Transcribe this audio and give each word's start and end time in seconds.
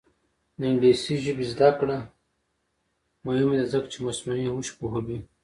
د 0.59 0.61
انګلیسي 0.69 1.15
ژبې 1.25 1.45
زده 1.53 1.69
کړه 1.79 1.97
مهمه 3.25 3.55
ده 3.59 3.65
ځکه 3.73 3.87
چې 3.93 3.99
مصنوعي 4.05 4.47
هوش 4.53 4.67
پوهوي. 4.77 5.17